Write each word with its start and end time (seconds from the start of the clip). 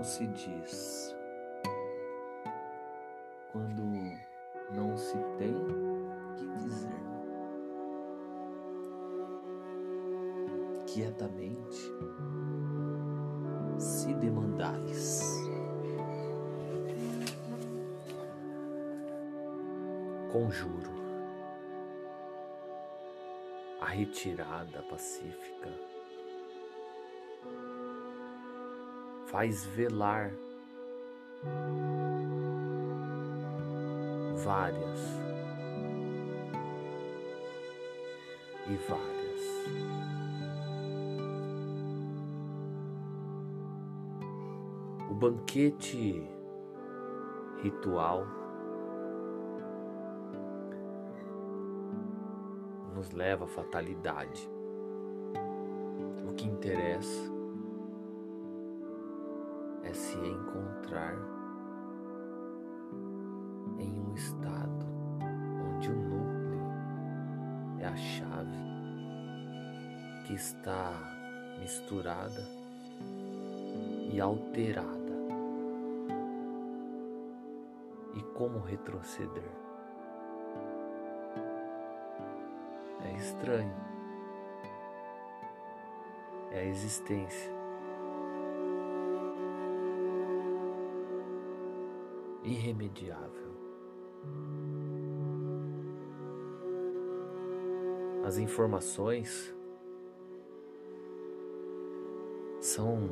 como 0.00 0.04
se 0.04 0.26
diz, 0.28 1.14
quando 3.52 3.82
não 4.72 4.96
se 4.96 5.18
tem 5.36 5.54
que 6.36 6.46
dizer. 6.56 7.00
Quietamente 10.86 11.92
se 13.78 14.14
demandais. 14.14 15.38
Conjuro 20.32 20.90
a 23.82 23.86
retirada 23.86 24.82
pacífica 24.84 25.68
faz 29.30 29.64
velar 29.64 30.32
várias 34.42 35.00
e 38.66 38.74
várias. 38.88 39.40
O 45.08 45.14
banquete 45.14 46.28
ritual 47.62 48.26
nos 52.96 53.12
leva 53.12 53.44
à 53.44 53.48
fatalidade. 53.48 54.50
O 56.28 56.34
que 56.34 56.48
interessa 56.48 57.39
é 59.90 59.92
se 59.92 60.16
encontrar 60.16 61.16
em 63.76 63.90
um 63.90 64.14
estado 64.14 64.86
onde 65.66 65.90
o 65.90 65.96
núcleo 65.96 66.60
é 67.80 67.86
a 67.86 67.96
chave 67.96 68.56
que 70.26 70.34
está 70.34 70.92
misturada 71.58 72.46
e 74.12 74.20
alterada. 74.20 75.00
E 78.14 78.22
como 78.34 78.60
retroceder? 78.60 79.50
É 83.04 83.12
estranho. 83.16 83.74
É 86.52 86.60
a 86.60 86.64
existência. 86.64 87.59
Irremediável. 92.42 93.50
As 98.24 98.38
informações 98.38 99.54
são 102.60 103.10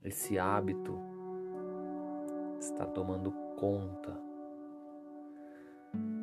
Esse 0.02 0.38
hábito 0.38 0.98
está 2.58 2.84
tomando 2.84 3.32
conta 3.58 4.14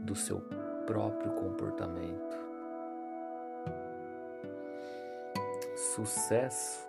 do 0.06 0.16
seu 0.16 0.40
próprio 0.86 1.32
comportamento. 1.34 2.38
Sucesso 5.76 6.88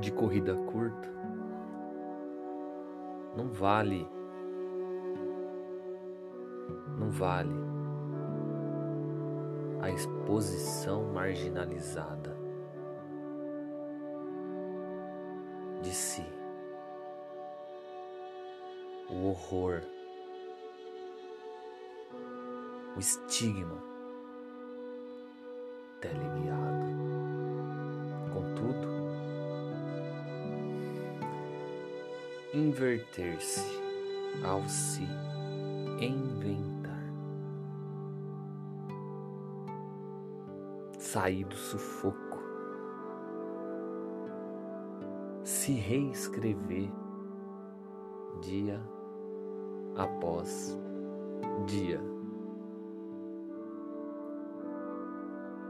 de 0.00 0.12
corrida 0.12 0.54
curta 0.54 1.08
não 3.36 3.48
vale. 3.48 4.08
Não 6.98 7.10
vale 7.10 7.67
a 9.80 9.90
exposição 9.90 11.04
marginalizada 11.12 12.36
de 15.82 15.94
si, 15.94 16.24
o 19.08 19.28
horror, 19.28 19.82
o 22.96 22.98
estigma 22.98 23.88
teleguiado. 26.00 26.88
Contudo, 28.32 28.88
inverter-se 32.52 33.64
ao 34.44 34.68
se 34.68 35.06
inventar. 36.00 36.77
Sair 41.10 41.42
do 41.44 41.56
sufoco, 41.56 42.38
se 45.42 45.72
reescrever 45.72 46.92
dia 48.42 48.78
após 49.96 50.78
dia. 51.64 51.98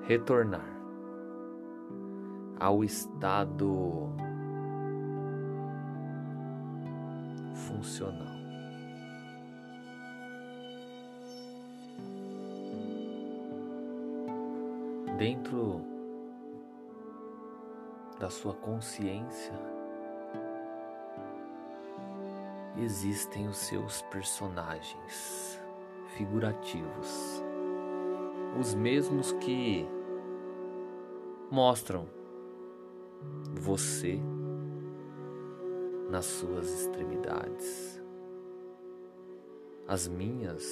Retornar 0.08 0.66
ao 2.58 2.82
estado 2.82 4.08
funcional. 7.54 8.37
Dentro 15.18 15.80
da 18.20 18.30
sua 18.30 18.54
consciência 18.54 19.52
existem 22.76 23.48
os 23.48 23.56
seus 23.56 24.00
personagens 24.02 25.60
figurativos, 26.16 27.42
os 28.60 28.76
mesmos 28.76 29.32
que 29.32 29.88
mostram 31.50 32.06
você 33.54 34.20
nas 36.08 36.26
suas 36.26 36.70
extremidades. 36.70 38.00
As 39.88 40.06
minhas 40.06 40.64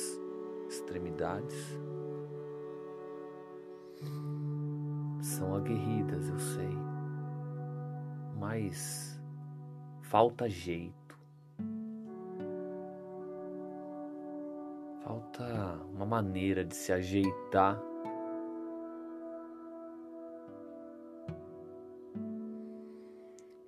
extremidades 0.69 1.77
são 5.37 5.55
aguerridas, 5.55 6.31
eu 6.31 6.39
sei, 6.39 6.79
mas 8.39 9.23
falta 10.01 10.49
jeito. 10.49 11.19
Falta 15.05 15.79
uma 15.93 16.07
maneira 16.07 16.65
de 16.65 16.75
se 16.75 16.91
ajeitar. 16.91 17.79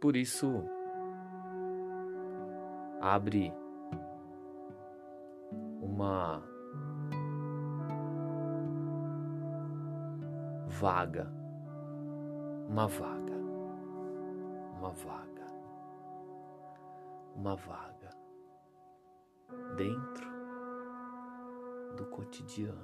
Por 0.00 0.16
isso, 0.16 0.64
abre 2.98 3.52
uma 5.82 6.42
vaga, 10.66 11.37
uma 12.68 12.86
vaga, 12.86 13.36
uma 14.76 14.90
vaga, 14.90 15.46
uma 17.34 17.56
vaga 17.56 18.10
dentro 19.74 20.28
do 21.96 22.04
cotidiano. 22.10 22.78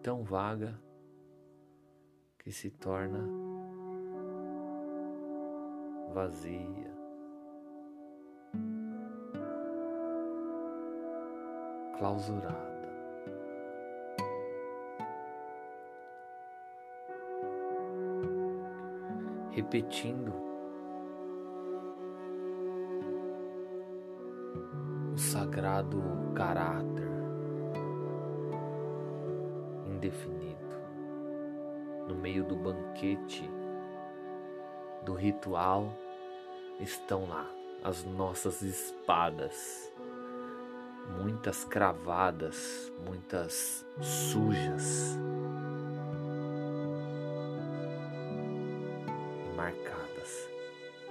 Tão 0.00 0.22
vaga 0.22 0.78
que 2.38 2.52
se 2.52 2.70
torna 2.70 3.26
vazia. 6.12 6.94
Clausurada. 11.98 12.73
Repetindo. 19.54 20.32
O 25.12 25.16
sagrado 25.16 26.02
caráter 26.34 27.08
indefinido 29.86 30.58
no 32.08 32.16
meio 32.16 32.42
do 32.42 32.56
banquete 32.56 33.48
do 35.04 35.14
ritual 35.14 35.96
estão 36.80 37.28
lá 37.28 37.48
as 37.84 38.02
nossas 38.02 38.60
espadas, 38.60 39.88
muitas 41.22 41.64
cravadas, 41.64 42.92
muitas 43.06 43.86
sujas 44.00 45.16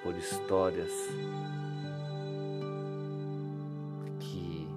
por 0.04 0.16
histórias 0.18 0.92
que 4.20 4.68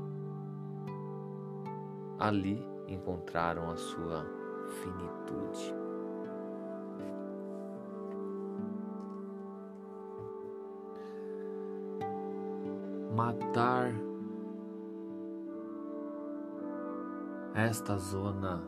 ali 2.18 2.64
encontraram 2.88 3.70
a 3.70 3.76
sua 3.76 4.24
finitude. 4.82 5.86
matar 13.16 13.94
esta 17.54 17.96
zona 17.96 18.62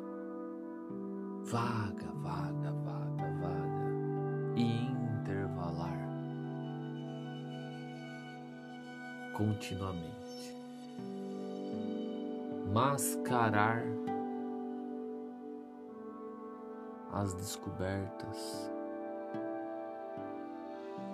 vaga, 1.45 2.11
vaga, 2.15 2.73
vaga, 2.73 3.31
vaga 3.43 4.57
e 4.57 4.88
continuamente. 9.39 10.59
Mascarar 12.73 13.85
as 17.13 17.33
descobertas 17.35 18.71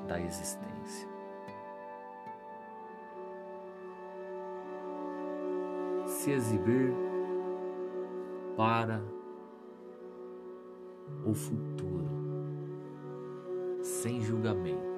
da 0.09 0.19
existência. 0.19 1.15
se 6.25 6.31
exibir 6.31 6.91
para 8.57 9.03
o 11.27 11.35
futuro, 11.35 12.09
sem 13.83 14.23
julgamento, 14.23 14.94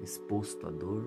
exposto 0.00 0.66
à 0.66 0.70
dor 0.70 1.04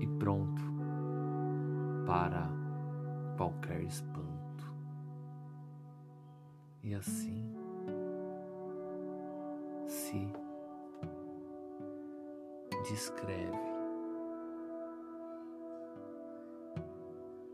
e 0.00 0.06
pronto 0.18 0.62
para 2.06 2.48
qualquer 3.36 3.82
espanto. 3.82 4.74
E 6.82 6.94
assim 6.94 7.54
se 9.86 10.28
descreve 12.88 13.74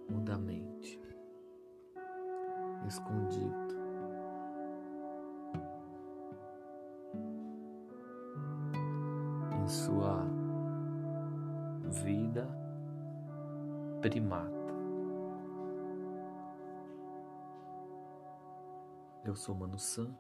mudamente, 0.09 1.01
escondido. 2.87 3.80
Primata. 14.01 14.51
Eu 19.25 19.37
sou 19.37 19.55
Mano 19.55 19.79
San. 19.79 20.15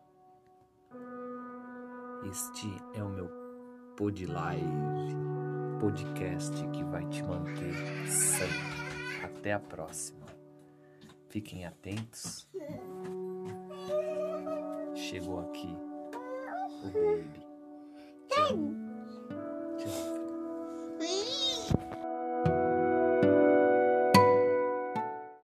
Este 2.30 2.68
é 2.94 3.02
o 3.02 3.08
meu 3.08 3.28
Pod 3.96 4.26
Live, 4.26 4.64
podcast 5.80 6.52
que 6.68 6.84
vai 6.84 7.06
te 7.08 7.22
manter 7.22 7.74
sã. 8.08 8.44
Até 9.24 9.54
a 9.54 9.60
próxima. 9.60 10.26
Fiquem 11.28 11.64
atentos. 11.64 12.48
Chegou 14.94 15.40
aqui 15.40 15.74
o 16.84 16.88
baby. 16.88 17.46